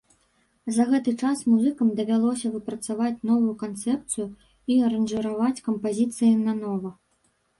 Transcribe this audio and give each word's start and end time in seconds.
За 0.77 0.83
гэты 0.91 1.11
час 1.25 1.41
музыкам 1.51 1.89
давялося 1.99 2.51
выпрацаваць 2.55 3.23
новую 3.31 3.53
канцэпцыю 3.63 4.27
і 4.75 4.77
аранжыраваць 4.87 5.63
кампазіцыі 5.71 6.33
нанова. 6.47 6.89